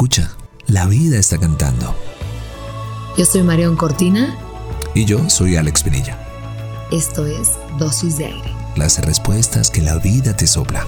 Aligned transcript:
Escucha, 0.00 0.30
la 0.66 0.86
vida 0.86 1.18
está 1.18 1.36
cantando. 1.36 1.94
Yo 3.18 3.26
soy 3.26 3.42
Marión 3.42 3.76
Cortina. 3.76 4.34
Y 4.94 5.04
yo 5.04 5.28
soy 5.28 5.56
Alex 5.56 5.82
Pinilla. 5.82 6.18
Esto 6.90 7.26
es 7.26 7.50
Dosis 7.78 8.16
de 8.16 8.24
Aire. 8.24 8.56
Las 8.76 9.04
respuestas 9.04 9.70
que 9.70 9.82
la 9.82 9.98
vida 9.98 10.34
te 10.34 10.46
sopla. 10.46 10.86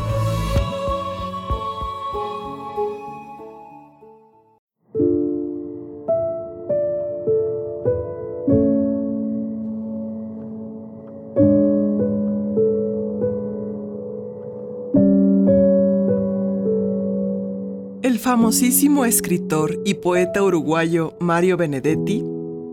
El 18.03 18.19
famosísimo 18.19 19.05
escritor 19.05 19.81
y 19.85 19.95
poeta 19.95 20.43
uruguayo 20.43 21.15
Mario 21.21 21.57
Benedetti 21.57 22.25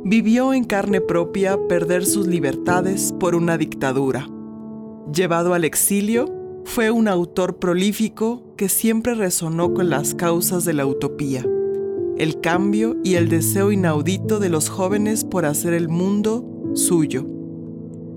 vivió 0.04 0.56
en 0.56 0.64
carne 0.64 1.02
propia 1.02 1.56
perder 1.68 2.04
sus 2.04 2.26
libertades 2.26 3.14
por 3.20 3.36
una 3.36 3.56
dictadura. 3.60 4.28
Llevado 5.14 5.54
al 5.54 5.66
exilio, 5.66 6.34
fue 6.66 6.90
un 6.90 7.08
autor 7.08 7.60
prolífico 7.60 8.56
que 8.58 8.70
siempre 8.70 9.14
resonó 9.14 9.76
con 9.76 9.92
las 9.92 10.16
causas 10.16 10.66
de 10.66 10.74
la 10.74 10.88
utopía, 10.88 11.46
el 12.18 12.42
cambio 12.42 12.98
y 13.04 13.14
el 13.14 13.30
deseo 13.30 13.72
inaudito 13.72 14.40
de 14.40 14.50
los 14.50 14.68
jóvenes 14.68 15.26
por 15.26 15.46
hacer 15.46 15.74
el 15.74 15.90
mundo 15.90 16.44
suyo. 16.74 17.28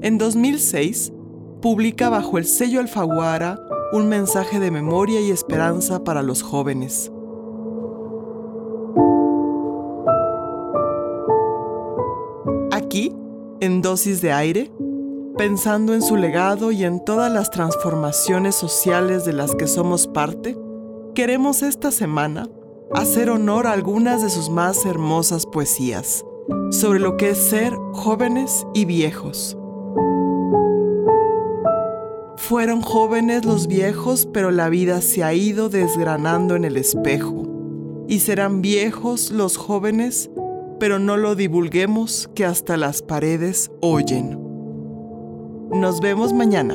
En 0.00 0.16
2006, 0.16 1.12
publica 1.60 2.08
bajo 2.08 2.38
el 2.38 2.46
sello 2.46 2.80
Alfaguara 2.80 3.58
un 3.92 4.08
mensaje 4.08 4.58
de 4.58 4.70
memoria 4.70 5.20
y 5.20 5.30
esperanza 5.30 6.02
para 6.02 6.22
los 6.22 6.42
jóvenes. 6.42 7.12
Aquí, 12.72 13.14
en 13.60 13.82
dosis 13.82 14.22
de 14.22 14.32
aire, 14.32 14.72
pensando 15.36 15.92
en 15.92 16.00
su 16.00 16.16
legado 16.16 16.72
y 16.72 16.84
en 16.84 17.04
todas 17.04 17.30
las 17.30 17.50
transformaciones 17.50 18.54
sociales 18.54 19.26
de 19.26 19.34
las 19.34 19.54
que 19.54 19.66
somos 19.66 20.06
parte, 20.06 20.56
queremos 21.14 21.62
esta 21.62 21.90
semana 21.90 22.48
hacer 22.94 23.28
honor 23.28 23.66
a 23.66 23.72
algunas 23.72 24.22
de 24.22 24.30
sus 24.30 24.48
más 24.48 24.86
hermosas 24.86 25.44
poesías 25.44 26.24
sobre 26.70 26.98
lo 26.98 27.18
que 27.18 27.30
es 27.30 27.38
ser 27.38 27.74
jóvenes 27.92 28.66
y 28.74 28.86
viejos. 28.86 29.56
Fueron 32.52 32.82
jóvenes 32.82 33.46
los 33.46 33.66
viejos, 33.66 34.28
pero 34.30 34.50
la 34.50 34.68
vida 34.68 35.00
se 35.00 35.24
ha 35.24 35.32
ido 35.32 35.70
desgranando 35.70 36.54
en 36.54 36.66
el 36.66 36.76
espejo. 36.76 37.46
Y 38.08 38.18
serán 38.18 38.60
viejos 38.60 39.30
los 39.30 39.56
jóvenes, 39.56 40.30
pero 40.78 40.98
no 40.98 41.16
lo 41.16 41.34
divulguemos 41.34 42.28
que 42.34 42.44
hasta 42.44 42.76
las 42.76 43.00
paredes 43.00 43.70
oyen. 43.80 44.38
Nos 45.70 46.02
vemos 46.02 46.34
mañana. 46.34 46.74